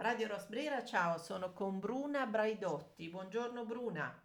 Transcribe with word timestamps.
Radio 0.00 0.26
Rosbrera, 0.26 0.84
ciao, 0.84 1.16
sono 1.18 1.52
con 1.52 1.78
Bruna 1.78 2.26
Braidotti. 2.26 3.08
Buongiorno 3.08 3.64
Bruna. 3.64 4.20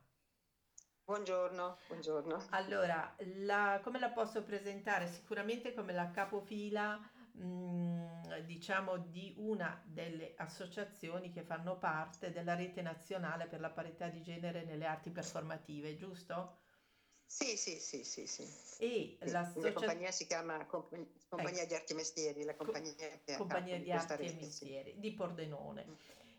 Buongiorno, 1.04 1.78
buongiorno. 1.88 2.48
Allora, 2.50 3.16
la- 3.44 3.80
come 3.84 4.00
la 4.00 4.10
posso 4.10 4.44
presentare? 4.44 5.08
Sicuramente 5.08 5.74
come 5.74 5.94
la 5.94 6.10
capofila, 6.12 6.98
mh, 7.34 8.40
diciamo, 8.46 8.98
di 8.98 9.34
una 9.38 9.82
delle 9.86 10.34
associazioni 10.38 11.32
che 11.32 11.44
fanno 11.44 11.78
parte 11.78 12.32
della 12.32 12.56
Rete 12.56 12.82
Nazionale 12.82 13.48
per 13.48 13.60
la 13.60 13.70
Parità 13.70 14.08
di 14.08 14.22
Genere 14.22 14.64
nelle 14.64 14.86
Arti 14.86 15.12
Performative, 15.12 15.96
giusto? 15.96 16.58
Sì, 17.28 17.58
sì, 17.58 17.80
sì, 17.80 18.04
sì, 18.04 18.26
sì. 18.28 18.44
E 18.44 18.48
Sì, 18.48 19.18
La 19.20 19.32
l'associazione... 19.32 19.74
compagnia 19.74 20.12
si 20.12 20.26
chiama 20.26 20.66
Compa- 20.66 20.96
Ecco, 20.96 21.10
Compagnia 21.30 21.66
di 21.66 21.74
Arti 21.74 21.92
e 21.92 21.96
Mestieri, 21.96 22.44
la 22.44 22.56
co- 22.56 22.64
compagnia 22.64 22.94
capo 23.26 23.38
Compagnia 23.38 23.80
di 23.80 23.92
Arti 23.92 24.22
e 24.22 24.30
sì. 24.30 24.36
Mestieri 24.36 25.00
di 25.00 25.12
Pordenone. 25.14 25.86
Mm. 25.86 25.94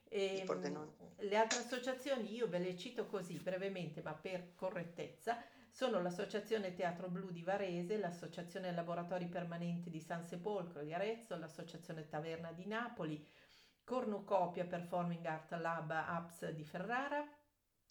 Di 0.09 0.11
Ehm, 0.11 0.45
Pordenone. 0.47 0.93
le 1.19 1.37
altre 1.37 1.59
associazioni 1.59 2.33
io 2.33 2.47
ve 2.49 2.59
le 2.59 2.77
cito 2.77 3.07
così 3.07 3.35
brevemente, 3.39 4.01
ma 4.03 4.15
per 4.15 4.55
correttezza, 4.55 5.43
sono 5.71 6.01
l'Associazione 6.01 6.73
Teatro 6.73 7.09
Blu 7.09 7.31
di 7.31 7.43
Varese, 7.43 7.99
l'Associazione 7.99 8.73
Laboratori 8.73 9.27
Permanenti 9.27 9.91
di 9.91 10.01
San 10.01 10.25
Sepolcro 10.25 10.83
di 10.83 10.95
Arezzo, 10.95 11.37
l'Associazione 11.37 12.09
Taverna 12.09 12.53
di 12.53 12.67
Napoli, 12.67 13.27
Cornucopia 13.85 14.65
Performing 14.65 15.25
Art 15.27 15.53
Lab 15.53 15.91
Apps 15.91 16.49
di 16.51 16.65
Ferrara, 16.65 17.27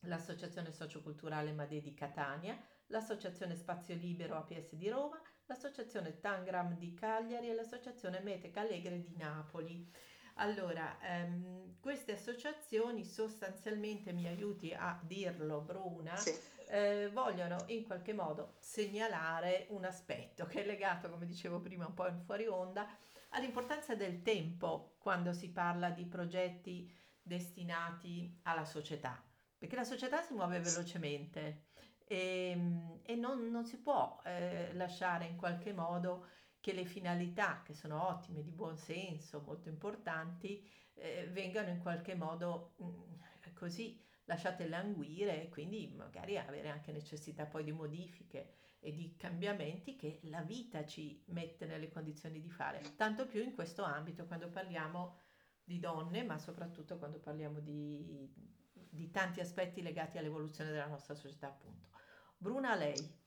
l'Associazione 0.01 0.71
Socioculturale 0.71 1.51
Madè 1.51 1.79
di 1.81 1.93
Catania, 1.93 2.57
l'Associazione 2.87 3.55
Spazio 3.55 3.95
Libero 3.95 4.35
APS 4.35 4.75
di 4.75 4.89
Roma, 4.89 5.21
l'Associazione 5.45 6.19
Tangram 6.19 6.77
di 6.77 6.93
Cagliari 6.93 7.49
e 7.49 7.53
l'Associazione 7.53 8.19
Meteca 8.19 8.61
Allegre 8.61 9.01
di 9.01 9.15
Napoli. 9.17 9.91
Allora, 10.35 10.97
ehm, 11.01 11.79
queste 11.79 12.13
associazioni 12.13 13.05
sostanzialmente, 13.05 14.11
mi 14.11 14.27
aiuti 14.27 14.73
a 14.73 14.99
dirlo, 15.03 15.61
Bruna, 15.61 16.15
Sì, 16.17 16.33
eh, 16.67 17.09
vogliono 17.13 17.63
in 17.67 17.83
qualche 17.83 18.11
modo 18.13 18.55
segnalare 18.59 19.67
un 19.69 19.85
aspetto 19.85 20.45
che 20.45 20.63
è 20.63 20.65
legato, 20.65 21.09
come 21.09 21.25
dicevo 21.25 21.61
prima, 21.61 21.85
un 21.85 21.93
po' 21.93 22.07
in 22.07 22.21
fuori 22.25 22.47
onda, 22.47 22.87
all'importanza 23.29 23.95
del 23.95 24.21
tempo 24.21 24.95
quando 24.97 25.31
si 25.31 25.51
parla 25.51 25.89
di 25.89 26.05
progetti 26.05 26.91
destinati 27.21 28.39
alla 28.43 28.65
società, 28.65 29.21
perché 29.57 29.75
la 29.75 29.83
società 29.83 30.21
si 30.21 30.33
muove 30.33 30.59
velocemente 30.59 31.67
e, 32.05 32.99
e 33.01 33.15
non, 33.15 33.49
non 33.49 33.65
si 33.65 33.77
può 33.77 34.21
eh, 34.23 34.73
lasciare 34.73 35.25
in 35.25 35.35
qualche 35.35 35.73
modo 35.73 36.27
che 36.59 36.73
le 36.73 36.85
finalità, 36.85 37.61
che 37.63 37.73
sono 37.73 38.07
ottime, 38.07 38.41
di 38.41 38.51
buon 38.51 38.77
senso, 38.77 39.41
molto 39.45 39.69
importanti, 39.69 40.67
eh, 40.95 41.27
vengano 41.31 41.69
in 41.69 41.79
qualche 41.79 42.15
modo 42.15 42.75
mm, 42.81 43.53
così 43.53 44.01
lasciate 44.25 44.67
languire 44.67 45.43
e 45.43 45.49
quindi 45.49 45.93
magari 45.95 46.37
avere 46.37 46.69
anche 46.69 46.91
necessità 46.91 47.45
poi 47.45 47.63
di 47.63 47.71
modifiche 47.71 48.53
e 48.79 48.91
di 48.93 49.15
cambiamenti 49.15 49.95
che 49.95 50.19
la 50.23 50.41
vita 50.41 50.85
ci 50.85 51.23
mette 51.27 51.65
nelle 51.65 51.89
condizioni 51.89 52.39
di 52.39 52.49
fare, 52.49 52.81
tanto 52.95 53.25
più 53.27 53.41
in 53.41 53.53
questo 53.53 53.83
ambito 53.83 54.25
quando 54.25 54.49
parliamo 54.49 55.17
di 55.65 55.79
donne, 55.79 56.23
ma 56.23 56.37
soprattutto 56.37 56.97
quando 56.97 57.19
parliamo 57.19 57.59
di, 57.59 58.31
di 58.71 59.09
tanti 59.11 59.39
aspetti 59.41 59.81
legati 59.81 60.17
all'evoluzione 60.17 60.71
della 60.71 60.87
nostra 60.87 61.15
società, 61.15 61.47
appunto. 61.49 61.89
Bruna, 62.37 62.75
lei. 62.75 63.23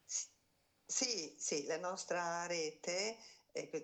sì, 0.84 1.34
sì, 1.36 1.64
la 1.64 1.77
nostra 1.78 2.47
rete, 2.47 3.16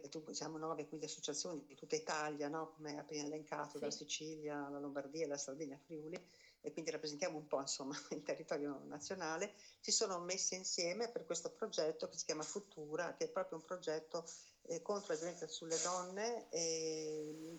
tu- 0.08 0.30
siamo 0.32 0.56
nove 0.58 0.86
quindi 0.86 1.06
associazioni 1.06 1.62
di 1.66 1.74
tutta 1.74 1.96
Italia, 1.96 2.48
no? 2.48 2.68
Come 2.68 2.96
appena 2.96 3.24
elencato, 3.24 3.78
dalla 3.78 3.90
Sì, 3.90 3.98
Sicilia 3.98 4.66
alla 4.66 4.78
Lombardia, 4.78 5.26
alla 5.26 5.36
Sardegna, 5.36 5.76
Friuli, 5.76 6.16
e 6.60 6.70
quindi 6.72 6.90
rappresentiamo 6.90 7.36
un 7.36 7.46
po' 7.46 7.60
insomma 7.60 7.94
il 8.10 8.22
territorio 8.22 8.82
nazionale, 8.84 9.52
si 9.80 9.92
sono 9.92 10.18
messe 10.20 10.54
insieme 10.54 11.10
per 11.10 11.24
questo 11.24 11.50
progetto 11.50 12.08
che 12.08 12.16
si 12.16 12.24
chiama 12.24 12.42
Futura, 12.42 13.12
che 13.14 13.24
è 13.26 13.30
proprio 13.30 13.58
un 13.58 13.64
progetto 13.64 14.24
eh, 14.62 14.80
contro 14.80 15.12
la 15.12 15.18
violenza 15.18 15.46
sulle 15.46 15.78
donne, 15.80 16.46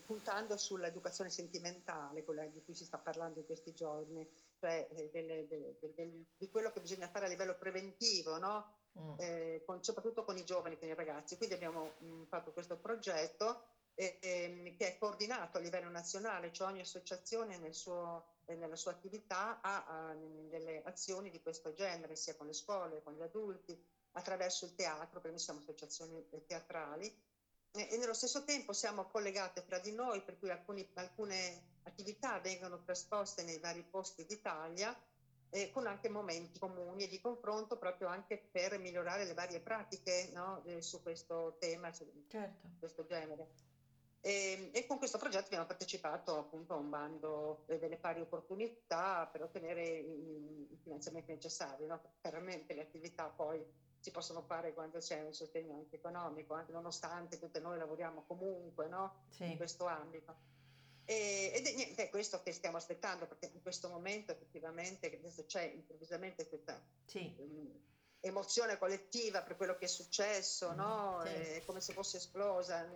puntando 0.05 0.57
sull'educazione 0.57 1.29
sentimentale, 1.29 2.23
quella 2.23 2.45
di 2.45 2.61
cui 2.63 2.73
si 2.75 2.85
sta 2.85 2.97
parlando 2.99 3.39
in 3.39 3.45
questi 3.45 3.73
giorni, 3.73 4.27
cioè 4.59 4.87
eh, 4.91 5.09
delle- 5.11 5.47
delle- 5.47 5.77
delle- 5.79 6.25
di 6.37 6.49
quello 6.49 6.71
che 6.71 6.81
bisogna 6.81 7.09
fare 7.09 7.25
a 7.25 7.29
livello 7.29 7.55
preventivo, 7.57 8.37
no? 8.37 8.65
mm, 8.99 9.13
Eh, 9.17 9.63
con- 9.65 9.83
soprattutto 9.83 10.23
con 10.23 10.37
i 10.37 10.43
giovani, 10.45 10.77
con 10.77 10.87
i 10.87 10.93
ragazzi. 10.93 11.37
Quindi 11.37 11.55
abbiamo 11.55 11.91
mh, 11.99 12.23
fatto 12.25 12.51
questo 12.53 12.77
progetto 12.77 13.63
eh, 13.97 14.17
ehm, 14.21 14.75
che 14.75 14.87
è 14.87 14.97
coordinato 14.97 15.57
a 15.57 15.61
livello 15.61 15.89
nazionale, 15.89 16.51
cioè 16.51 16.67
ogni 16.67 16.81
associazione 16.81 17.57
nel 17.57 17.73
suo- 17.73 18.25
eh, 18.45 18.55
nella 18.55 18.75
sua 18.75 18.91
attività 18.91 19.61
ha, 19.61 19.85
ha, 19.85 20.13
delle 20.15 20.81
azioni 20.83 21.29
di 21.29 21.41
questo 21.41 21.71
genere, 21.73 22.15
sia 22.15 22.35
con 22.35 22.47
le 22.47 22.53
scuole, 22.53 23.01
con 23.01 23.13
gli 23.15 23.21
adulti, 23.21 23.81
attraverso 24.11 24.65
il 24.65 24.75
teatro, 24.75 25.07
perché 25.19 25.29
noi 25.29 25.39
siamo 25.39 25.59
associazioni 25.59 26.25
eh, 26.29 26.45
teatrali, 26.45 27.13
e, 27.75 27.97
nello 27.97 28.13
stesso 28.13 28.43
tempo 28.43 28.73
siamo 28.73 29.05
collegate 29.05 29.61
fra 29.61 29.79
di 29.79 29.91
noi, 29.91 30.21
per 30.21 30.37
cui 30.39 30.49
alcuni- 30.49 30.89
alcune 30.93 31.73
attività 31.83 32.39
vengono 32.39 32.81
trasposte 32.83 33.43
nei 33.43 33.59
vari 33.59 33.83
posti 33.83 34.25
d'Italia, 34.25 34.97
eh, 35.49 35.69
con 35.71 35.87
anche 35.87 36.09
momenti 36.09 36.59
comuni 36.59 37.03
e 37.03 37.07
di 37.07 37.21
confronto 37.21 37.77
proprio 37.77 38.07
anche 38.07 38.49
per 38.51 38.77
migliorare 38.77 39.25
le 39.25 39.33
varie 39.33 39.61
pratiche 39.61 40.29
no, 40.33 40.63
eh, 40.65 40.81
su 40.81 41.01
questo 41.01 41.55
tema, 41.59 41.93
su 41.93 42.05
certo. 42.27 42.67
questo 42.79 43.05
genere. 43.05 43.47
E, 44.21 44.71
e 44.73 44.85
con 44.87 44.97
questo 44.97 45.19
progetto 45.19 45.45
abbiamo 45.45 45.67
partecipato 45.67 46.35
appunto 46.35 46.73
a 46.73 46.77
un 46.77 46.89
bando 46.89 47.63
eh, 47.67 47.77
delle 47.77 47.97
pari 47.97 48.21
opportunità 48.21 49.29
per 49.31 49.43
ottenere 49.43 49.87
i, 49.87 50.67
i 50.71 50.79
finanziamenti 50.81 51.31
necessari. 51.31 51.85
no? 51.85 52.01
Chiaramente 52.21 52.73
le 52.73 52.81
attività 52.81 53.29
poi 53.29 53.63
si 54.05 54.11
possono 54.11 54.43
fare 54.43 54.71
quando 54.73 54.99
c'è 54.99 55.21
un 55.23 55.33
sostegno 55.33 55.75
anche 55.77 55.95
economico, 55.95 56.53
anche 56.53 56.71
nonostante 56.71 57.37
tutte 57.39 57.59
noi 57.59 57.77
lavoriamo 57.79 58.23
comunque 58.27 58.87
no? 58.87 59.15
in 59.45 59.55
Sì, 59.55 59.57
questo 59.57 59.85
ambito. 59.87 60.37
E- 61.05 61.51
ed 61.55 61.65
è, 61.65 61.73
niente, 61.73 62.03
è 62.03 62.09
questo 62.09 62.39
che 62.39 62.51
stiamo 62.53 62.77
aspettando, 62.77 63.25
perché 63.25 63.49
in 63.51 63.61
questo 63.61 63.89
momento 63.89 64.31
effettivamente 64.31 65.07
adesso 65.07 65.43
c'è 65.45 65.63
improvvisamente 65.63 66.47
questa 66.47 66.79
sì, 67.07 67.35
ehm, 67.37 67.79
emozione 68.19 68.77
collettiva 68.77 69.41
per 69.41 69.55
quello 69.55 69.73
che 69.75 69.85
è 69.85 69.87
successo, 69.87 70.71
mm, 70.71 70.75
no? 70.75 71.23
sì, 71.23 71.27
È 71.27 71.63
come 71.65 71.81
se 71.81 71.93
fosse 71.93 72.17
esplosa. 72.17 72.87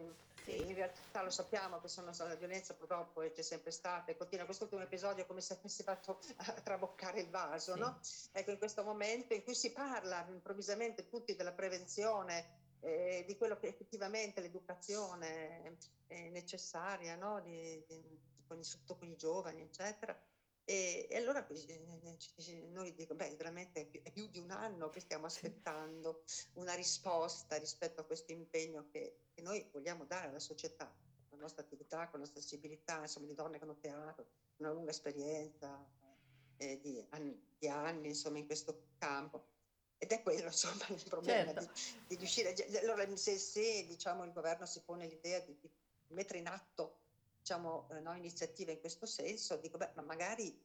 Sì, 0.44 0.62
In 0.62 0.74
realtà 0.74 1.22
lo 1.24 1.30
sappiamo 1.30 1.80
che 1.80 1.88
sono, 1.88 2.12
la 2.18 2.36
violenza 2.36 2.74
purtroppo 2.76 3.22
c'è 3.22 3.42
sempre 3.42 3.72
stata 3.72 4.12
e 4.12 4.18
continua. 4.18 4.46
Quest'ultimo 4.46 4.82
episodio 4.82 5.24
è 5.24 5.28
come 5.28 5.42
se 5.42 5.54
avesse 5.54 5.84
fatto 5.84 6.20
a 6.38 6.54
traboccare 6.62 7.22
il 7.22 7.30
vaso, 7.30 7.74
sì, 7.74 7.80
no? 7.80 8.00
Ecco, 8.32 8.52
in 8.52 8.58
questo 8.58 8.84
momento 8.84 9.34
in 9.34 9.44
cui 9.44 9.56
si 9.56 9.72
parla 9.72 10.26
improvvisamente 10.30 11.08
tutti 11.08 11.36
della 11.36 11.54
prevenzione, 11.54 12.78
eh, 12.82 13.24
di 13.28 13.38
quello 13.38 13.58
che 13.58 13.68
effettivamente 13.68 14.42
l'educazione 14.42 15.78
è 16.08 16.30
necessaria, 16.30 17.16
no? 17.16 17.42
Di- 17.42 17.84
di- 17.88 18.28
con, 18.48 18.64
soprattutto 18.64 18.98
con 19.00 19.08
i 19.10 19.16
giovani, 19.16 19.62
eccetera. 19.62 20.18
E, 20.70 21.08
e 21.10 21.18
allora 21.18 21.48
eh, 21.48 22.18
ci- 22.38 22.68
noi 22.68 22.94
dico, 22.94 23.16
beh, 23.16 23.36
veramente 23.38 23.90
è 24.04 24.12
più, 24.12 24.28
di 24.28 24.38
un 24.38 24.52
anno 24.52 24.92
che 24.92 25.00
stiamo 25.00 25.26
aspettando 25.26 26.22
una 26.54 26.76
risposta 26.76 27.58
rispetto 27.58 28.02
a 28.02 28.04
questo 28.04 28.34
impegno 28.34 28.88
che, 28.92 29.30
che 29.34 29.42
noi 29.42 29.68
vogliamo 29.72 30.06
dare 30.06 30.28
alla 30.28 30.38
società, 30.38 30.86
con 31.28 31.40
la 31.40 31.46
nostra 31.46 31.64
attività, 31.64 32.08
con 32.10 32.20
la 32.20 32.26
nostra 32.26 32.40
sensibilità, 32.40 33.00
insomma, 33.00 33.26
di 33.26 33.34
donne 33.34 33.58
che 33.58 33.64
hanno 33.64 33.80
teatro, 33.80 34.28
una 34.58 34.72
lunga 34.72 34.92
esperienza 34.92 35.84
eh, 36.58 36.80
di, 36.80 37.04
anni, 37.10 37.56
di 37.58 37.68
anni, 37.68 38.10
insomma, 38.10 38.38
in 38.38 38.46
questo 38.46 38.90
campo. 39.00 39.48
Ed 39.98 40.12
è 40.12 40.22
quello, 40.22 40.46
insomma, 40.54 40.86
il 40.90 41.04
problema 41.10 41.52
certo. 41.52 41.74
di, 41.74 42.10
di 42.10 42.16
riuscire. 42.18 42.54
Allora, 42.80 43.18
se, 43.18 43.40
se 43.40 43.88
diciamo, 43.88 44.24
il 44.24 44.34
governo 44.34 44.68
si 44.68 44.84
pone 44.84 45.08
l'idea 45.08 45.40
di, 45.40 45.58
di 45.60 45.72
mettere 46.14 46.38
in 46.38 46.48
atto 46.48 46.99
diciamo, 47.50 47.88
eh, 47.90 48.00
no, 48.02 48.14
iniziative 48.16 48.74
in 48.74 48.80
questo 48.80 49.06
senso, 49.06 49.58
dico, 49.58 49.78
beh, 49.78 49.92
ma 49.96 50.02
magari 50.04 50.56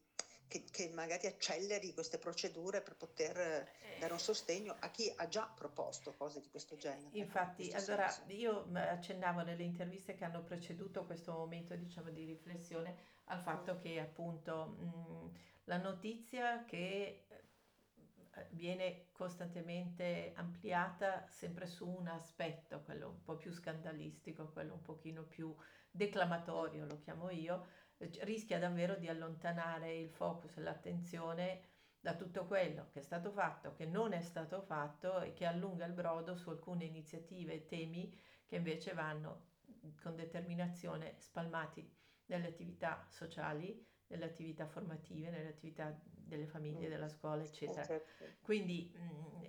che, 0.47 0.69
che 0.69 0.89
magari 0.89 1.25
acceleri 1.27 1.93
queste 1.93 2.19
procedure 2.19 2.81
per 2.81 2.95
poter 2.95 3.37
eh, 3.39 3.67
dare 3.95 4.13
un 4.13 4.19
sostegno 4.19 4.75
a 4.79 4.89
chi 4.91 5.11
ha 5.15 5.27
già 5.27 5.47
proposto 5.47 6.13
cose 6.15 6.41
di 6.41 6.49
questo 6.49 6.75
genere. 6.75 7.15
In 7.19 7.27
Infatti, 7.27 7.71
questo 7.71 7.79
allora 7.79 8.07
senso. 8.09 8.23
io 8.27 8.65
mh, 8.65 8.75
accennavo 8.75 9.41
nelle 9.43 9.63
interviste 9.63 10.15
che 10.15 10.25
hanno 10.25 10.43
preceduto 10.43 11.05
questo 11.05 11.31
momento, 11.33 11.75
diciamo, 11.75 12.09
di 12.11 12.25
riflessione 12.25 12.97
al 13.25 13.39
Mm, 13.47 13.65
fatto 13.65 13.77
che 13.77 13.99
appunto 13.99 14.65
mh, 14.67 15.31
la 15.65 15.77
notizia 15.77 16.65
che 16.65 17.25
eh, 17.29 18.47
viene 18.51 19.07
costantemente 19.11 20.33
ampliata 20.35 21.25
sempre 21.29 21.67
su 21.67 21.87
un 21.87 22.07
aspetto, 22.07 22.81
quello 22.83 23.09
un 23.09 23.23
po' 23.23 23.37
più 23.37 23.51
scandalistico, 23.51 24.51
quello 24.51 24.73
un 24.73 24.81
pochino 24.81 25.23
più 25.25 25.55
mm, 25.55 25.55
declamatorio, 25.95 26.85
lo 26.85 26.99
chiamo 26.99 27.29
io, 27.29 27.65
eh, 27.97 28.09
rischia 28.23 28.59
davvero 28.59 28.95
di 28.95 29.07
allontanare 29.07 29.95
il 29.95 30.09
focus 30.09 30.57
e 30.57 30.61
l'attenzione 30.61 31.61
da 31.99 32.15
tutto 32.15 32.45
quello 32.45 32.89
che 32.91 32.99
è 32.99 33.01
stato 33.01 33.31
fatto, 33.31 33.73
che 33.73 33.85
non 33.85 34.13
è 34.13 34.21
stato 34.21 34.61
fatto 34.61 35.21
e 35.21 35.33
che 35.33 35.45
allunga 35.45 35.85
il 35.85 35.93
brodo 35.93 36.35
su 36.35 36.49
alcune 36.49 36.85
iniziative 36.85 37.53
e 37.53 37.65
temi 37.65 38.15
che 38.45 38.57
invece 38.57 38.93
vanno 38.93 39.53
con 40.01 40.15
determinazione 40.15 41.15
spalmati 41.17 41.91
nelle 42.27 42.47
attività 42.47 43.05
sociali, 43.09 43.83
nelle 44.07 44.25
attività 44.25 44.67
formative, 44.67 45.29
nelle 45.29 45.49
attività 45.49 45.99
delle 46.03 46.45
famiglie, 46.45 46.89
della 46.89 47.09
scuola, 47.09 47.41
eccetera. 47.43 47.83
Certo. 47.83 48.23
Quindi 48.41 48.93
mm, 48.95 49.41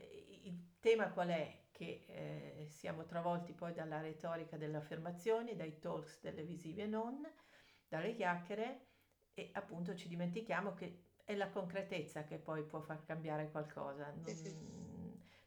il 0.45 0.79
tema 0.81 1.11
qual 1.11 1.29
è? 1.29 1.65
Che 1.77 2.05
eh, 2.07 2.67
siamo 2.71 3.05
travolti 3.05 3.53
poi 3.53 3.75
dalla 3.75 4.01
retorica 4.01 4.57
delle 4.57 4.79
affermazioni, 4.79 5.55
dai 5.55 5.79
talks 5.79 6.21
televisivi 6.21 6.81
e 6.81 6.87
non, 6.87 7.21
dalle 7.87 8.15
chiacchiere 8.15 8.87
e 9.35 9.51
appunto 9.53 9.95
ci 9.95 10.09
dimentichiamo 10.09 10.73
che 10.73 11.03
è 11.23 11.35
la 11.35 11.51
concretezza 11.51 12.25
che 12.25 12.39
poi 12.39 12.65
può 12.65 12.81
far 12.81 13.05
cambiare 13.05 13.51
qualcosa. 13.51 14.11
Non, 14.11 14.25
sì, 14.25 14.35
sì. 14.35 14.57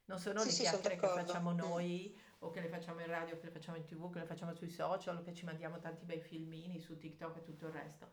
non 0.05 0.19
sono 0.19 0.41
sì, 0.41 0.49
le 0.49 0.69
chiacchiere 0.69 0.97
che 0.97 1.07
facciamo 1.07 1.51
mm. 1.51 1.57
noi 1.57 2.15
mm. 2.15 2.19
o 2.39 2.51
che 2.51 2.61
le 2.61 2.67
facciamo 2.67 2.99
in 2.99 3.07
radio, 3.07 3.39
che 3.39 3.45
le 3.45 3.51
facciamo 3.51 3.77
in 3.77 3.85
tv, 3.85 4.13
che 4.13 4.19
le 4.19 4.25
facciamo 4.25 4.53
sui 4.53 4.69
social 4.69 5.17
o 5.17 5.23
che 5.23 5.33
ci 5.33 5.45
mandiamo 5.45 5.79
tanti 5.79 6.05
bei 6.05 6.21
filmini 6.21 6.79
su 6.79 6.95
TikTok 6.95 7.37
e 7.37 7.41
tutto 7.41 7.65
il 7.65 7.73
resto. 7.73 8.11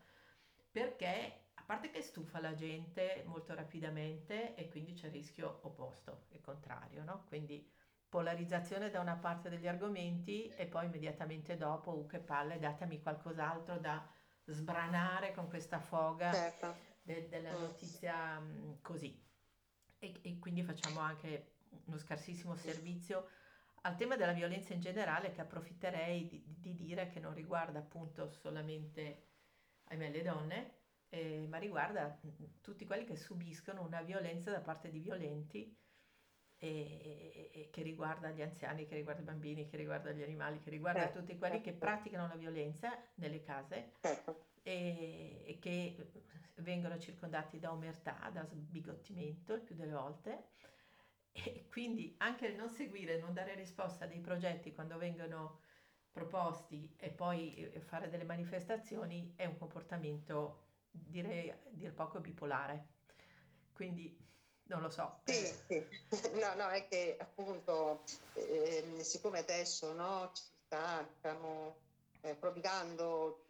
Perché 0.71 1.49
a 1.53 1.63
parte 1.63 1.91
che 1.91 2.01
stufa 2.01 2.39
la 2.39 2.55
gente 2.55 3.21
molto 3.27 3.53
rapidamente 3.53 4.55
e 4.55 4.69
quindi 4.69 4.93
c'è 4.93 5.05
il 5.05 5.13
rischio 5.13 5.59
opposto, 5.61 6.25
il 6.29 6.41
contrario, 6.41 7.03
no? 7.03 7.25
Quindi 7.27 7.69
polarizzazione 8.09 8.89
da 8.89 8.99
una 8.99 9.15
parte 9.15 9.49
degli 9.49 9.67
argomenti 9.67 10.47
e 10.55 10.65
poi 10.65 10.85
immediatamente 10.85 11.57
dopo, 11.57 11.91
uh 11.91 12.05
che 12.05 12.19
palle, 12.19 12.59
datemi 12.59 13.01
qualcos'altro 13.01 13.77
da 13.77 14.07
sbranare 14.45 15.33
con 15.33 15.49
questa 15.49 15.79
foga 15.79 16.31
certo. 16.31 16.75
de- 17.01 17.27
della 17.27 17.51
mm. 17.51 17.61
notizia 17.61 18.39
mh, 18.39 18.45
mm, 18.45 18.73
così. 18.81 19.25
E, 19.99 20.13
e 20.21 20.39
quindi 20.39 20.63
facciamo 20.63 20.99
anche 20.99 21.55
uno 21.85 21.97
scarsissimo 21.97 22.55
servizio 22.55 23.27
al 23.81 23.95
tema 23.95 24.15
della 24.15 24.33
violenza 24.33 24.73
in 24.73 24.79
generale 24.79 25.31
che 25.31 25.41
approfitterei 25.41 26.27
di, 26.27 26.43
di 26.45 26.73
dire 26.73 27.09
che 27.09 27.19
non 27.19 27.33
riguarda 27.33 27.79
appunto 27.79 28.31
solamente 28.31 29.25
ahimè 29.85 30.09
le 30.09 30.21
donne, 30.23 30.75
eh, 31.09 31.45
ma 31.47 31.57
riguarda 31.57 32.19
mm, 32.25 32.43
tutti 32.61 32.85
quelli 32.85 33.05
che 33.05 33.15
subiscono 33.15 33.81
una 33.81 34.01
violenza 34.01 34.51
da 34.51 34.61
parte 34.61 34.89
di 34.89 34.99
violenti 34.99 35.75
e, 36.59 37.49
e, 37.53 37.69
che 37.71 37.81
riguarda 37.81 38.31
gli 38.31 38.41
anziani, 38.41 38.85
che 38.87 38.95
riguarda 38.95 39.21
i 39.21 39.25
bambini, 39.25 39.67
che 39.67 39.77
riguarda 39.77 40.11
gli 40.11 40.23
animali, 40.23 40.59
che 40.59 40.69
riguarda 40.69 41.01
certo, 41.01 41.19
tutti 41.19 41.37
quelli 41.37 41.61
che 41.61 41.71
certo. 41.71 41.85
praticano 41.85 42.27
la 42.27 42.35
violenza 42.35 42.97
nelle 43.15 43.41
case 43.43 43.93
certo. 44.01 44.45
e, 44.63 45.43
e, 45.45 45.59
che 45.59 45.95
vengono 46.55 46.97
circondati 46.97 47.59
da 47.59 47.71
omertà, 47.71 48.29
da 48.33 48.45
sbigottimento 48.45 49.53
il 49.53 49.61
più 49.61 49.75
delle 49.75 49.93
volte. 49.93 50.49
E 51.31 51.67
quindi 51.69 52.15
anche 52.17 52.47
il 52.47 52.55
non 52.55 52.69
seguire, 52.69 53.19
non 53.19 53.33
dare 53.33 53.53
risposta 53.53 54.05
a 54.05 54.07
dei 54.07 54.19
progetti 54.19 54.73
quando 54.73 54.97
vengono 54.97 55.59
proposti 56.11 56.91
e 56.97 57.11
poi 57.11 57.53
eh, 57.53 57.79
fare 57.79 58.09
delle 58.09 58.23
manifestazioni 58.23 59.33
è 59.35 59.45
un 59.45 59.55
comportamento 59.55 60.63
direi 60.89 61.53
dir 61.69 61.93
poco 61.93 62.19
bipolare. 62.19 62.87
Quindi 63.71 64.17
non 64.67 64.81
lo 64.81 64.89
so. 64.89 65.19
Sì, 65.25 65.45
sì. 65.67 65.85
No, 66.39 66.53
no, 66.55 66.69
è 66.69 66.87
che 66.87 67.17
appunto, 67.19 68.03
eh, 68.33 68.99
siccome 69.01 69.39
adesso 69.39 69.93
no, 69.93 70.31
ci 70.33 70.43
sta, 70.65 71.07
stiamo 71.17 71.75
eh, 72.21 72.35
prodigando 72.35 73.43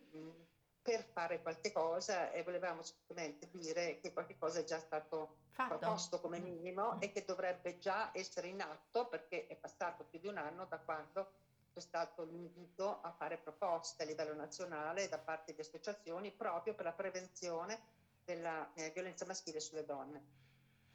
per 0.81 1.03
fare 1.03 1.41
qualche 1.41 1.73
cosa 1.73 2.31
e 2.31 2.43
volevamo 2.43 2.81
sicuramente 2.81 3.49
dire 3.51 3.99
che 3.99 4.13
qualche 4.13 4.37
cosa 4.37 4.59
è 4.59 4.63
già 4.63 4.79
stato 4.79 5.39
Fatto. 5.49 5.77
proposto 5.77 6.21
come 6.21 6.39
minimo 6.39 6.95
mm. 6.95 7.01
e 7.01 7.11
che 7.11 7.25
dovrebbe 7.25 7.77
già 7.77 8.11
essere 8.13 8.47
in 8.47 8.61
atto 8.61 9.07
perché 9.07 9.47
è 9.47 9.55
passato 9.57 10.05
più 10.05 10.19
di 10.19 10.27
un 10.27 10.37
anno 10.37 10.65
da 10.65 10.79
quando 10.79 11.31
c'è 11.73 11.81
stato 11.81 12.23
l'invito 12.23 13.01
a 13.01 13.11
fare 13.11 13.37
proposte 13.37 14.03
a 14.03 14.05
livello 14.05 14.33
nazionale 14.33 15.09
da 15.09 15.17
parte 15.17 15.53
di 15.53 15.59
associazioni 15.59 16.31
proprio 16.31 16.73
per 16.73 16.85
la 16.85 16.93
prevenzione 16.93 17.79
della 18.23 18.71
eh, 18.73 18.89
violenza 18.91 19.25
maschile 19.25 19.59
sulle 19.59 19.83
donne. 19.83 20.46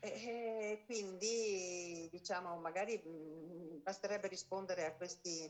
E 0.05 0.83
quindi, 0.85 2.09
diciamo, 2.11 2.57
magari 2.57 3.01
mm, 3.07 3.83
basterebbe 3.83 4.27
rispondere 4.27 4.85
a, 4.85 4.93
questi, 4.95 5.49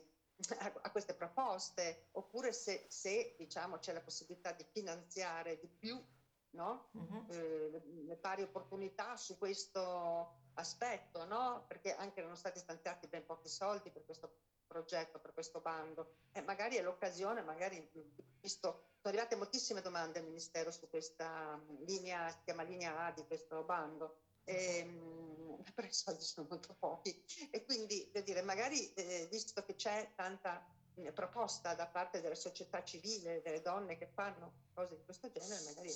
a, 0.59 0.91
queste 0.91 1.15
proposte, 1.15 2.09
oppure 2.13 2.53
se, 2.53 2.85
se 2.89 3.35
diciamo, 3.39 3.79
c'è 3.79 3.95
la 3.95 4.03
possibilità 4.03 4.53
di 4.53 4.67
finanziare 4.71 5.59
di 5.59 5.69
più 5.69 5.99
no? 6.51 6.89
uh-huh. 6.93 7.27
eh, 7.31 7.83
le 8.05 8.17
pari 8.17 8.43
opportunità 8.43 9.17
su 9.17 9.39
questo 9.39 10.41
aspetto, 10.55 11.25
no? 11.25 11.65
perché 11.67 11.95
anche 11.95 12.21
erano 12.21 12.35
stati 12.35 12.59
stanziati 12.59 13.07
ben 13.07 13.25
pochi 13.25 13.49
soldi 13.49 13.91
per 13.91 14.05
questo 14.05 14.37
progetto, 14.67 15.19
per 15.19 15.33
questo 15.33 15.61
bando. 15.61 16.17
E 16.33 16.43
magari 16.43 16.77
è 16.77 16.83
l'occasione, 16.83 17.41
magari 17.41 17.91
visto, 18.41 18.69
sono 19.01 19.15
arrivate 19.15 19.37
moltissime 19.37 19.81
domande 19.81 20.19
al 20.19 20.27
Ministero 20.27 20.71
su 20.71 20.89
questa 20.89 21.59
linea, 21.87 22.29
si 22.31 22.41
chiama 22.45 22.63
linea 22.63 23.07
A 23.07 23.13
di 23.13 23.25
questo 23.27 23.63
bando, 23.63 24.19
ehm, 24.45 25.57
però 25.75 25.87
i 25.87 25.93
soldi 25.93 26.25
sono 26.25 26.47
molto 26.49 26.75
pochi 26.79 27.17
e 27.51 27.63
quindi 27.65 28.07
devo 28.11 28.25
dire 28.25 28.43
magari 28.43 28.87
eh, 28.95 29.27
visto 29.31 29.63
che 29.63 29.75
c'è 29.75 30.11
tanta 30.15 30.63
proposta 31.15 31.75
da 31.75 31.87
parte 31.87 32.21
della 32.21 32.35
società 32.35 32.83
civile, 32.83 33.41
delle 33.43 33.61
donne 33.61 33.97
che 33.97 34.11
fanno 34.15 34.53
cose 34.75 34.97
di 34.97 35.03
questo 35.05 35.31
genere, 35.31 35.63
magari 35.65 35.93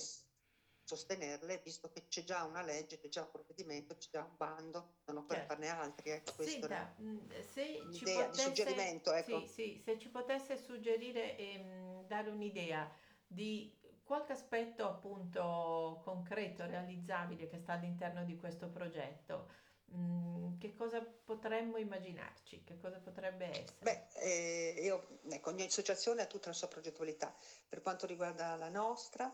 sostenerle, 0.83 1.59
visto 1.63 1.89
che 1.89 2.05
c'è 2.07 2.23
già 2.23 2.43
una 2.43 2.61
legge, 2.61 2.97
c'è 2.97 3.09
già 3.09 3.21
un 3.21 3.29
provvedimento, 3.29 3.95
c'è 3.95 4.07
già 4.09 4.23
un 4.23 4.35
bando, 4.35 4.87
non 5.05 5.17
occorre 5.17 5.39
certo. 5.39 5.53
farne 5.53 5.67
altri. 5.67 6.09
Ecco, 6.11 6.43
Senta, 6.43 6.95
se 7.41 7.89
ci 7.91 8.05
potesse, 8.05 8.39
suggerimento, 8.39 9.11
ecco. 9.13 9.41
sì, 9.41 9.47
sì, 9.47 9.81
se 9.83 9.99
ci 9.99 10.09
potesse 10.09 10.57
suggerire 10.57 11.35
e 11.37 11.53
ehm, 11.53 12.07
dare 12.07 12.29
un'idea 12.29 12.89
di 13.27 13.69
qualche 14.07 14.31
aspetto 14.31 14.87
appunto 14.87 16.01
concreto, 16.03 16.65
realizzabile 16.65 17.47
che 17.47 17.59
sta 17.59 17.73
all'interno 17.73 18.23
di 18.23 18.37
questo 18.37 18.69
progetto, 18.69 19.49
mm, 19.93 20.57
che 20.57 20.73
cosa 20.73 21.01
potremmo 21.01 21.77
immaginarci? 21.77 22.63
Che 22.63 22.79
cosa 22.79 22.99
potrebbe 22.99 23.49
essere? 23.49 23.75
Beh, 23.79 24.07
eh, 24.15 24.81
io, 24.81 25.19
ecco, 25.29 25.49
ogni 25.49 25.63
associazione 25.63 26.21
ha 26.21 26.25
tutta 26.25 26.47
la 26.47 26.55
sua 26.55 26.69
progettualità. 26.69 27.35
Per 27.67 27.81
quanto 27.81 28.07
riguarda 28.07 28.55
la 28.55 28.69
nostra, 28.69 29.31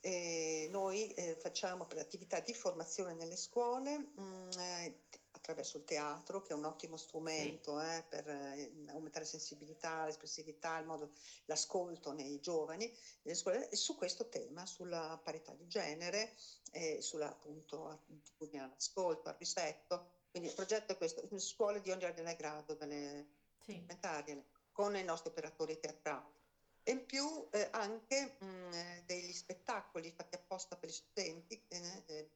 eh, 0.00 0.68
noi 0.70 1.10
eh, 1.14 1.34
facciamo 1.36 1.86
per 1.86 1.98
attività 1.98 2.40
di 2.40 2.52
formazione 2.52 3.14
nelle 3.14 3.36
scuole 3.36 3.96
mh, 3.98 4.22
mm, 4.22 4.50
eh, 4.58 4.98
attraverso 5.42 5.76
il 5.76 5.84
teatro, 5.84 6.40
che 6.40 6.52
è 6.52 6.56
un 6.56 6.64
ottimo 6.64 6.96
strumento 6.96 7.78
sì. 7.80 7.86
eh, 7.86 8.04
per 8.08 8.28
eh, 8.28 8.72
aumentare 8.90 9.24
sensibilità, 9.24 10.04
l'espressività, 10.04 10.78
il 10.78 10.86
modo, 10.86 11.10
l'ascolto 11.46 12.12
nei 12.12 12.40
giovani, 12.40 12.90
nelle 13.22 13.36
scuole, 13.36 13.68
e 13.68 13.74
su 13.74 13.96
questo 13.96 14.28
tema, 14.28 14.64
sulla 14.66 15.20
parità 15.22 15.52
di 15.52 15.66
genere, 15.66 16.34
e 16.70 17.02
sulla 17.02 17.28
appunto 17.28 18.04
all'ascolto, 18.38 19.28
al 19.28 19.36
rispetto. 19.36 20.20
Quindi 20.30 20.48
il 20.48 20.54
progetto 20.54 20.92
è 20.92 20.96
questo, 20.96 21.28
scuole 21.38 21.80
di 21.80 21.90
ogni 21.90 22.04
ordine 22.04 22.32
e 22.32 22.36
grado, 22.36 22.74
dalle 22.74 23.26
sì. 23.64 23.72
elementarie, 23.72 24.44
con 24.70 24.96
i 24.96 25.02
nostri 25.02 25.30
operatori 25.30 25.78
teatrali. 25.78 26.40
E 26.84 26.92
in 26.92 27.04
più 27.04 27.48
eh, 27.50 27.68
anche 27.72 28.36
mh, 28.38 28.46
mm, 28.46 28.70
degli 29.06 29.32
spettacoli 29.32 30.10
fatti 30.12 30.36
apposta 30.36 30.76
per 30.76 30.88
gli 30.88 30.92
studenti 30.92 31.60
eh, 31.68 32.30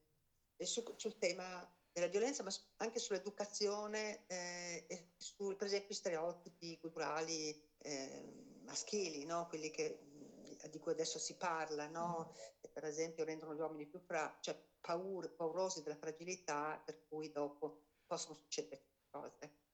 eh, 0.57 0.65
su, 0.65 0.83
sul 0.95 1.17
tema 1.17 1.69
della 1.97 2.11
violenza, 2.11 2.43
ma 2.43 2.51
anche 2.77 2.99
sull'educazione 2.99 4.25
eh, 4.27 4.85
e 4.87 5.13
su, 5.17 5.55
per 5.55 5.65
esempio, 5.65 5.95
stereotipi 5.95 6.77
culturali 6.77 7.59
eh, 7.79 8.59
maschili, 8.65 9.25
no? 9.25 9.47
quelli 9.47 9.71
che, 9.71 9.99
mm, 10.03 10.69
di 10.69 10.77
cui 10.77 10.91
adesso 10.91 11.17
si 11.17 11.35
parla, 11.37 11.87
no? 11.87 12.35
che 12.61 12.69
per 12.69 12.85
esempio 12.85 13.23
rendono 13.23 13.55
gli 13.55 13.59
uomini 13.59 13.87
più 13.87 13.99
fra, 13.99 14.37
cioè, 14.41 14.55
paur, 14.79 15.33
paurosi 15.33 15.81
della 15.81 15.97
fragilità, 15.97 16.79
per 16.85 17.03
cui 17.07 17.31
dopo 17.31 17.85
possono 18.05 18.35
succedere 18.35 18.83
cose. 19.09 19.65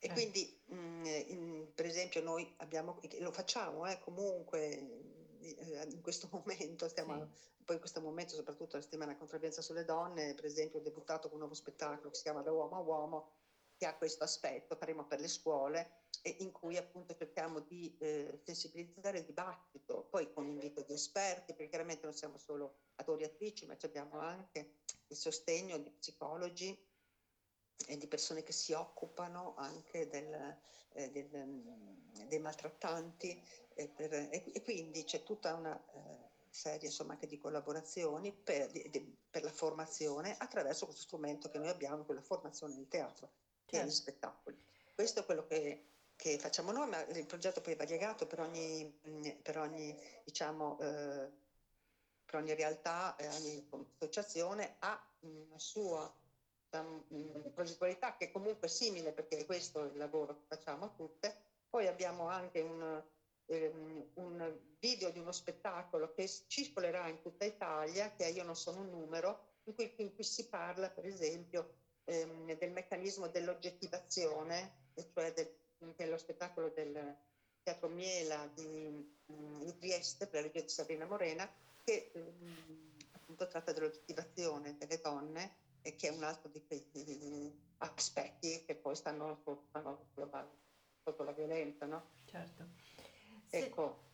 E 0.00 0.08
eh. 0.08 0.12
quindi, 0.12 0.60
mh, 0.66 0.74
mm, 0.74 1.04
in, 1.04 1.72
per 1.76 1.86
esempio, 1.86 2.20
noi 2.22 2.52
abbiamo, 2.58 2.98
lo 3.20 3.30
facciamo 3.30 3.86
eh, 3.86 4.00
comunque 4.00 4.97
in 5.40 6.00
questo 6.02 6.28
momento, 6.32 6.88
stiamo, 6.88 7.28
sì. 7.32 7.64
poi 7.64 7.74
in 7.76 7.80
questo 7.80 8.00
momento 8.00 8.34
soprattutto 8.34 8.76
la 8.76 8.82
settimana 8.82 9.16
contro 9.16 9.34
la 9.34 9.40
violenza 9.40 9.62
sulle 9.62 9.84
donne, 9.84 10.34
per 10.34 10.44
esempio 10.44 10.78
ho 10.78 10.82
debuttato 10.82 11.28
con 11.28 11.34
un 11.34 11.38
nuovo 11.40 11.54
spettacolo 11.54 12.10
che 12.10 12.16
si 12.16 12.22
chiama 12.22 12.42
Da 12.42 12.52
uomo 12.52 12.76
a 12.76 12.80
uomo, 12.80 13.32
che 13.76 13.86
ha 13.86 13.96
questo 13.96 14.24
aspetto, 14.24 14.76
faremo 14.76 15.06
per 15.06 15.20
le 15.20 15.28
scuole, 15.28 16.06
e 16.22 16.36
in 16.40 16.50
cui 16.50 16.76
appunto 16.76 17.14
cerchiamo 17.14 17.60
di 17.60 17.96
eh, 17.98 18.40
sensibilizzare 18.42 19.18
il 19.18 19.24
dibattito, 19.24 20.08
poi 20.10 20.32
con 20.32 20.46
invito 20.46 20.82
di 20.82 20.92
esperti, 20.92 21.52
perché 21.52 21.68
chiaramente 21.68 22.04
non 22.04 22.14
siamo 22.14 22.38
solo 22.38 22.78
attori 22.96 23.22
e 23.22 23.26
attrici, 23.26 23.66
ma 23.66 23.76
abbiamo 23.80 24.18
anche 24.18 24.78
il 25.06 25.16
sostegno 25.16 25.78
di 25.78 25.90
psicologi 25.90 26.76
e 27.86 27.96
di 27.96 28.08
persone 28.08 28.42
che 28.42 28.52
si 28.52 28.72
occupano 28.72 29.54
anche 29.56 30.08
del, 30.08 30.58
eh, 30.94 31.10
del, 31.10 31.28
dei 32.26 32.38
maltrattanti 32.40 33.40
e, 33.74 33.88
per, 33.88 34.12
e, 34.12 34.50
e 34.52 34.62
quindi 34.62 34.97
tutta 35.38 35.54
una 35.54 35.80
eh, 35.94 36.30
serie 36.50 36.88
insomma, 36.88 37.12
anche 37.12 37.28
di 37.28 37.38
collaborazioni 37.38 38.32
per, 38.32 38.70
di, 38.70 38.88
di, 38.90 39.16
per, 39.30 39.44
la 39.44 39.52
formazione 39.52 40.36
attraverso 40.36 40.84
questo 40.84 41.04
strumento 41.04 41.48
che 41.48 41.58
noi 41.58 41.68
abbiamo, 41.68 42.04
quella 42.04 42.20
formazione 42.20 42.74
nel 42.74 42.88
teatro 42.88 43.30
certo. 43.60 43.76
e 43.76 43.78
negli 43.80 43.90
spettacoli. 43.90 44.58
Questo 44.94 45.20
è 45.20 45.24
quello 45.24 45.46
che 45.46 45.84
che 46.18 46.36
facciamo 46.36 46.72
noi, 46.72 46.88
ma 46.88 47.00
il 47.04 47.26
progetto 47.26 47.60
poi 47.60 47.74
è 47.74 47.76
variegato 47.76 48.26
per 48.26 48.40
ogni, 48.40 48.92
per 49.40 49.56
ogni, 49.56 49.96
diciamo, 50.24 50.76
eh, 50.80 51.30
per 52.24 52.34
ogni 52.34 52.54
realtà, 52.56 53.14
eh, 53.14 53.28
ogni 53.28 53.68
associazione 53.94 54.74
ha 54.80 55.00
una 55.20 55.58
sua 55.60 56.12
diciamo, 56.64 57.04
progettualità 57.54 58.16
che 58.16 58.24
è 58.24 58.30
comunque 58.32 58.66
simile 58.66 59.12
perché 59.12 59.46
questo 59.46 59.84
è 59.84 59.92
il 59.92 59.96
lavoro 59.96 60.34
che 60.34 60.56
facciamo 60.56 60.92
tutte. 60.96 61.32
Poi 61.70 61.86
abbiamo 61.86 62.26
anche 62.26 62.62
un, 62.62 63.00
ehm, 63.48 64.04
un 64.14 64.58
video 64.78 65.10
di 65.10 65.18
uno 65.18 65.32
spettacolo 65.32 66.10
che 66.14 66.28
circolerà 66.46 67.08
in 67.08 67.20
tutta 67.20 67.44
Italia, 67.44 68.10
che 68.14 68.28
Io 68.28 68.44
non 68.44 68.56
sono 68.56 68.80
un 68.80 68.90
numero, 68.90 69.40
in 69.64 69.74
cui, 69.74 69.90
in 69.96 70.12
cui 70.14 70.24
si 70.24 70.46
parla 70.48 70.88
per 70.88 71.04
esempio 71.06 71.66
ehm, 72.04 72.54
del 72.54 72.70
meccanismo 72.70 73.28
dell'oggettivazione, 73.28 74.72
cioè 75.12 75.32
del, 75.32 75.48
dello 75.96 76.16
spettacolo 76.16 76.70
del 76.74 77.16
Teatro 77.62 77.88
Miela 77.88 78.48
di, 78.54 79.04
mm, 79.32 79.62
di 79.62 79.76
Trieste 79.76 80.26
per 80.26 80.40
la 80.40 80.46
legge 80.46 80.62
di 80.62 80.72
Sabrina 80.72 81.06
Morena, 81.06 81.48
che 81.84 82.10
um, 82.12 82.96
appunto 83.12 83.46
tratta 83.46 83.72
dell'oggettivazione 83.72 84.74
delle 84.78 84.98
donne 85.00 85.50
e 85.82 85.94
che 85.96 86.08
è 86.08 86.10
un 86.10 86.22
altro 86.22 86.50
di 86.50 86.60
quei 86.66 86.82
aspetti 87.78 88.60
che 88.64 88.74
poi 88.74 88.96
stanno, 88.96 89.38
stanno 89.68 90.06
sotto 91.02 91.22
la 91.22 91.32
violenza, 91.32 91.86
no? 91.86 92.04
Certo. 92.24 92.66
Ecco. 93.52 94.06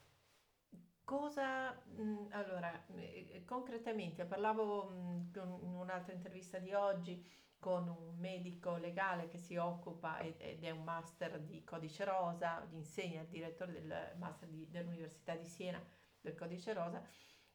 Cosa, 1.04 1.72
mh, 1.84 2.28
allora, 2.30 2.86
eh, 2.96 3.42
concretamente, 3.44 4.24
parlavo 4.24 4.88
mh, 4.88 5.30
in 5.34 5.74
un'altra 5.74 6.14
intervista 6.14 6.58
di 6.58 6.72
oggi 6.72 7.22
con 7.58 7.88
un 7.88 8.16
medico 8.18 8.76
legale 8.76 9.28
che 9.28 9.36
si 9.38 9.56
occupa 9.56 10.18
ed, 10.20 10.36
ed 10.38 10.64
è 10.64 10.70
un 10.70 10.82
master 10.82 11.40
di 11.42 11.62
codice 11.62 12.04
rosa, 12.04 12.66
insegna 12.72 13.20
il 13.20 13.28
direttore 13.28 13.72
del 13.72 14.14
master 14.16 14.48
di, 14.48 14.68
dell'Università 14.70 15.34
di 15.36 15.46
Siena 15.46 15.82
del 16.20 16.34
codice 16.34 16.72
rosa, 16.72 17.02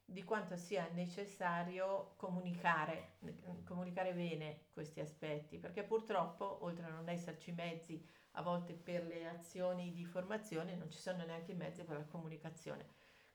di 0.06 0.24
quanto 0.24 0.56
sia 0.56 0.88
necessario 0.94 2.14
comunicare, 2.18 3.18
comunicare 3.66 4.14
bene 4.14 4.66
questi 4.74 5.00
aspetti, 5.00 5.58
perché 5.58 5.84
purtroppo, 5.84 6.64
oltre 6.64 6.86
a 6.86 6.90
non 6.90 7.10
esserci 7.10 7.52
mezzi 7.52 8.04
a 8.32 8.42
volte 8.42 8.74
per 8.74 9.06
le 9.06 9.28
azioni 9.28 9.92
di 9.94 10.06
formazione, 10.06 10.76
non 10.76 10.90
ci 10.90 11.00
sono 11.00 11.26
neanche 11.26 11.52
i 11.52 11.56
mezzi 11.56 11.84
per 11.84 11.98
la 11.98 12.06
comunicazione. 12.06 12.88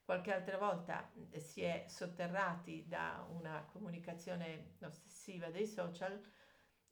Qualche 0.05 0.33
altra 0.33 0.59
volta 0.59 1.11
eh, 1.31 1.41
si 1.41 1.63
è 1.63 1.87
sotterrati 1.89 2.87
da 2.87 3.27
una 3.31 3.65
comunicazione 3.73 4.75
ossessiva 4.83 5.49
dei 5.51 5.67
social 5.67 6.21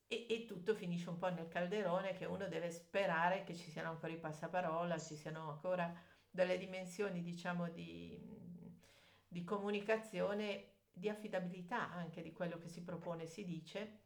e, 0.06 0.26
e, 0.28 0.44
tutto 0.46 0.74
finisce 0.74 1.10
un 1.10 1.18
po' 1.18 1.30
nel 1.30 1.48
calderone 1.48 2.14
che 2.14 2.24
uno 2.24 2.48
deve 2.48 2.70
sperare 2.70 3.44
che 3.44 3.54
ci 3.54 3.70
siano 3.70 3.90
ancora 3.90 4.12
i 4.12 4.18
passaparola, 4.18 4.98
ci 4.98 5.16
siano 5.16 5.50
ancora 5.50 5.94
delle 6.30 6.56
dimensioni, 6.56 7.22
diciamo, 7.22 7.68
di, 7.68 8.18
di 9.28 9.44
comunicazione, 9.44 10.72
di 10.90 11.08
affidabilità 11.08 11.90
anche 11.90 12.22
di 12.22 12.32
quello 12.32 12.58
che 12.58 12.68
si 12.68 12.82
propone 12.82 13.26
si 13.26 13.44
dice, 13.44 14.00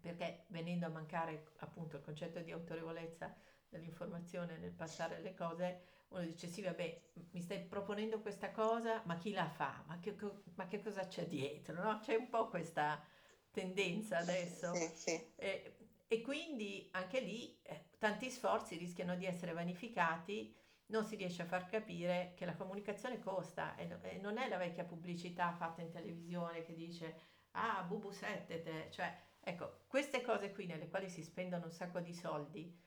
perché 0.00 0.44
venendo 0.48 0.86
a 0.86 0.90
mancare 0.90 1.52
appunto 1.58 1.96
il 1.96 2.02
concetto 2.02 2.40
di 2.40 2.50
autorevolezza 2.52 3.34
dell'informazione 3.68 4.58
nel 4.58 4.72
passare 4.72 5.20
le 5.20 5.34
cose, 5.34 5.82
uno 6.10 6.22
dice 6.22 6.48
sì 6.48 6.62
vabbè 6.62 7.00
mi 7.30 7.40
stai 7.40 7.60
proponendo 7.60 8.20
questa 8.20 8.50
cosa 8.50 9.02
ma 9.04 9.16
chi 9.16 9.32
la 9.32 9.48
fa 9.48 9.84
ma 9.86 9.98
che, 10.00 10.16
ma 10.54 10.66
che 10.66 10.82
cosa 10.82 11.06
c'è 11.06 11.26
dietro 11.26 11.80
no? 11.82 11.98
c'è 12.00 12.16
un 12.16 12.28
po' 12.28 12.48
questa 12.48 13.02
tendenza 13.50 14.18
adesso 14.18 14.74
sì, 14.74 14.90
sì. 14.94 15.32
E, 15.36 15.76
e, 16.08 16.20
quindi 16.20 16.88
anche 16.92 17.20
lì 17.20 17.58
eh, 17.62 17.90
tanti 17.98 18.28
sforzi 18.28 18.76
rischiano 18.76 19.14
di 19.14 19.24
essere 19.24 19.52
vanificati 19.52 20.52
non 20.86 21.04
si 21.04 21.14
riesce 21.14 21.42
a 21.42 21.46
far 21.46 21.68
capire 21.68 22.32
che 22.36 22.44
la 22.44 22.56
comunicazione 22.56 23.20
costa 23.20 23.76
e, 23.76 23.96
e 24.02 24.18
non 24.18 24.38
è 24.38 24.48
la 24.48 24.56
vecchia 24.56 24.84
pubblicità 24.84 25.52
fatta 25.52 25.82
in 25.82 25.90
televisione 25.90 26.62
che 26.62 26.74
dice 26.74 27.20
ah 27.52 27.82
bubu 27.84 28.10
settete 28.10 28.90
cioè 28.90 29.16
ecco 29.40 29.84
queste 29.86 30.22
cose 30.22 30.52
qui 30.52 30.66
nelle 30.66 30.88
quali 30.88 31.08
si 31.08 31.22
spendono 31.22 31.66
un 31.66 31.72
sacco 31.72 32.00
di 32.00 32.14
soldi 32.14 32.78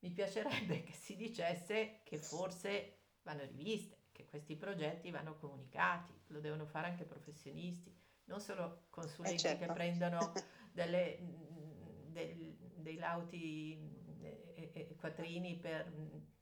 mi 0.00 0.10
piacerebbe 0.10 0.82
che 0.84 0.92
si 0.92 1.16
dicesse 1.16 2.00
che 2.04 2.18
forse 2.18 3.00
vanno 3.22 3.44
riviste, 3.44 4.06
che 4.12 4.26
questi 4.26 4.56
progetti 4.56 5.10
vanno 5.10 5.36
comunicati, 5.36 6.12
lo 6.28 6.40
devono 6.40 6.66
fare 6.66 6.88
anche 6.88 7.04
professionisti, 7.04 7.94
non 8.24 8.40
solo 8.40 8.86
consulenti 8.90 9.36
eh 9.36 9.38
certo. 9.38 9.66
che 9.66 9.72
prendono 9.72 10.32
delle, 10.72 11.18
del, 12.06 12.56
dei 12.76 12.96
lauti 12.96 13.78
e, 14.20 14.70
e, 14.72 14.96
quattrini 14.96 15.56
per, 15.56 15.92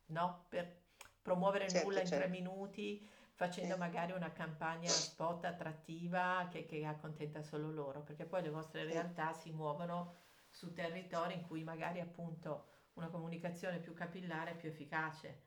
no, 0.07 0.47
per 0.49 0.87
promuovere 1.21 1.69
certo, 1.69 1.89
nulla 1.89 2.01
in 2.01 2.07
certo. 2.07 2.25
tre 2.25 2.33
minuti 2.33 3.07
facendo 3.39 3.75
eh. 3.75 3.79
magari 3.79 4.11
una 4.11 4.33
campagna 4.33 4.89
spot 4.89 5.45
attrattiva 5.45 6.49
che, 6.51 6.67
che, 6.67 6.85
accontenta 6.85 7.41
solo 7.41 7.71
loro, 7.71 8.03
perché 8.03 8.25
poi 8.25 8.43
le 8.43 8.51
vostre 8.51 8.83
realtà 8.83 9.33
si 9.33 9.53
muovono 9.53 10.17
su 10.51 10.73
territori 10.73 11.35
in 11.35 11.47
cui 11.47 11.63
magari 11.63 12.01
appunto 12.01 12.67
una 12.95 13.07
comunicazione 13.07 13.79
più 13.79 13.95
capillare, 13.95 14.57
più 14.57 14.69
efficace, 14.69 15.41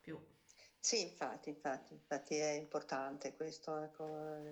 più... 0.00 0.20
Sì, 0.86 1.00
infatti, 1.00 1.48
infatti, 1.48 1.94
infatti 1.94 2.36
è 2.36 2.50
importante 2.50 3.34
questo, 3.34 3.76
ecco, 3.78 4.04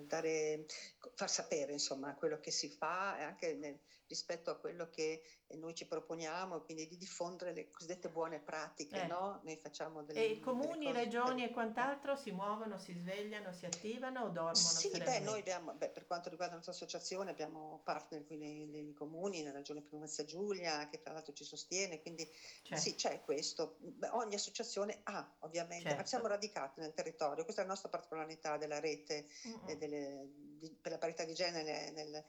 dare, 0.03 0.65
far 1.13 1.29
sapere 1.29 1.71
insomma 1.71 2.13
quello 2.13 2.41
che 2.41 2.51
si 2.51 2.67
fa 2.67 3.17
e 3.17 3.23
anche 3.23 3.53
nel, 3.53 3.79
rispetto 4.07 4.51
a 4.51 4.57
quello 4.57 4.89
che 4.89 5.21
noi 5.55 5.73
ci 5.73 5.85
proponiamo, 5.85 6.59
quindi 6.59 6.87
di 6.87 6.97
diffondere 6.97 7.53
le 7.53 7.69
cosiddette 7.69 8.09
buone 8.09 8.41
pratiche, 8.41 9.03
eh. 9.03 9.07
no? 9.07 9.39
Noi 9.43 9.57
facciamo 9.57 10.03
delle 10.03 10.25
E 10.25 10.39
comuni, 10.39 10.87
delle 10.87 11.03
regioni 11.05 11.41
per... 11.41 11.49
e 11.49 11.53
quant'altro 11.53 12.15
si 12.17 12.31
muovono, 12.31 12.77
si 12.79 12.93
svegliano, 12.93 13.53
si 13.53 13.65
attivano 13.65 14.23
o 14.23 14.29
dormono? 14.29 14.55
Sì, 14.55 14.89
beh, 14.89 15.19
noi 15.19 15.39
abbiamo, 15.39 15.73
beh, 15.73 15.89
per 15.89 16.05
quanto 16.05 16.27
riguarda 16.29 16.55
la 16.55 16.61
nostra 16.63 16.73
associazione, 16.73 17.31
abbiamo 17.31 17.79
partner 17.83 18.25
qui 18.25 18.35
nei, 18.35 18.65
nei 18.65 18.93
comuni, 18.93 19.41
nella 19.41 19.57
regione 19.57 19.81
Primazia 19.81 20.25
Giulia, 20.25 20.85
che 20.89 20.99
tra 20.99 21.13
l'altro 21.13 21.31
ci 21.31 21.45
sostiene, 21.45 22.01
quindi 22.01 22.27
certo. 22.63 22.83
sì, 22.83 22.95
c'è 22.95 23.21
questo. 23.21 23.77
Ogni 24.11 24.35
associazione 24.35 24.99
ha, 25.03 25.25
ovviamente, 25.39 25.87
certo. 25.89 26.01
Siamo 26.25 26.27
radicati 26.27 26.79
nel 26.79 26.93
territorio, 26.93 27.43
questa 27.43 27.61
è 27.61 27.65
la 27.65 27.71
nostra 27.71 27.89
particolarità 27.89 28.57
della 28.57 28.79
rete 28.79 29.27
mm-hmm. 29.47 29.77
delle, 29.77 30.29
di, 30.57 30.69
per 30.81 30.91
la 30.91 30.97
parità 30.97 31.23
di 31.23 31.33
genere 31.33 31.91
nel, 31.91 32.23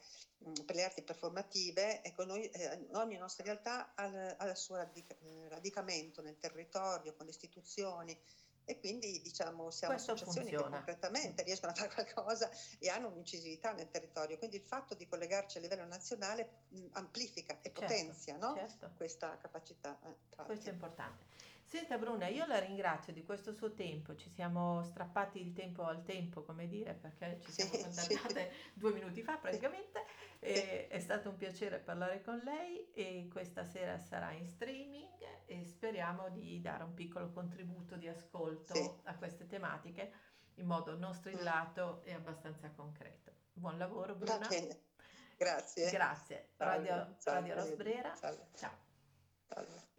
mm, 0.46 0.64
per 0.64 0.76
le 0.76 0.84
arti 0.84 1.02
performative, 1.02 2.02
ecco, 2.02 2.24
noi, 2.24 2.48
eh, 2.50 2.86
ogni 2.92 3.16
nostra 3.16 3.44
realtà 3.44 3.94
ha, 3.94 4.36
ha 4.36 4.48
il 4.48 4.56
suo 4.56 4.76
radic- 4.76 5.16
eh, 5.22 5.48
radicamento 5.48 6.22
nel 6.22 6.38
territorio, 6.38 7.14
con 7.14 7.24
le 7.24 7.32
istituzioni 7.32 8.18
e 8.68 8.80
quindi 8.80 9.20
diciamo 9.22 9.70
siamo 9.70 9.94
Questo 9.94 10.12
associazioni 10.12 10.48
funziona. 10.48 10.64
che 10.64 10.84
concretamente 10.84 11.44
riescono 11.44 11.70
a 11.70 11.74
fare 11.76 11.94
qualcosa 11.94 12.50
e 12.80 12.88
hanno 12.88 13.08
un'incisività 13.08 13.72
nel 13.72 13.88
territorio. 13.90 14.38
Quindi 14.38 14.56
il 14.56 14.64
fatto 14.64 14.94
di 14.94 15.06
collegarci 15.06 15.58
a 15.58 15.60
livello 15.60 15.84
nazionale 15.84 16.64
mh, 16.70 16.86
amplifica 16.92 17.54
e 17.60 17.70
certo, 17.72 17.80
potenzia 17.80 18.36
no? 18.36 18.54
certo. 18.56 18.90
questa 18.96 19.38
capacità. 19.38 19.96
Eh, 20.04 20.44
Questo 20.44 20.68
è 20.68 20.72
importante. 20.72 21.24
Senta 21.66 21.99
Bruna, 21.99 22.28
io 22.28 22.46
la 22.46 22.61
ringrazio 22.61 23.12
di 23.12 23.25
questo 23.25 23.52
suo 23.52 23.75
tempo, 23.75 24.14
ci 24.14 24.30
siamo 24.30 24.85
strappati 24.85 25.40
il 25.40 25.52
tempo 25.52 25.82
al 25.82 26.04
tempo, 26.04 26.44
come 26.44 26.68
dire, 26.68 26.94
perché 26.94 27.40
ci 27.40 27.50
siamo 27.50 27.73
contattate 27.73 28.52
sì. 28.54 28.70
due 28.73 28.92
minuti 28.92 29.20
fa 29.23 29.37
praticamente. 29.37 30.04
E 30.38 30.87
è 30.87 31.00
stato 31.00 31.30
un 31.30 31.37
piacere 31.37 31.78
parlare 31.80 32.23
con 32.23 32.40
lei 32.44 32.92
e 32.92 33.28
questa 33.32 33.64
sera 33.64 33.99
sarà 33.99 34.30
in 34.30 34.46
streaming 34.46 35.08
e 35.46 35.64
speriamo 35.64 36.28
di 36.28 36.61
dare 36.61 36.85
un 36.85 36.94
piccolo 36.94 37.32
contributo 37.32 37.96
di 37.96 38.06
ascolto 38.06 38.75
sì. 38.75 38.88
a 39.04 39.16
queste 39.16 39.46
tematiche 39.46 40.12
in 40.54 40.66
modo 40.66 40.96
non 40.96 41.14
strillato 41.14 42.02
e 42.04 42.12
abbastanza 42.14 42.70
concreto. 42.70 43.32
Buon 43.52 43.76
lavoro 43.76 44.14
Bruna. 44.14 44.38
Grazie. 45.37 45.90
Grazie. 45.90 46.50
Radio, 46.58 47.16
Radio 47.25 47.54
Rosbrera. 47.54 48.14
Ciao. 48.14 48.49
Ciao. 48.54 49.85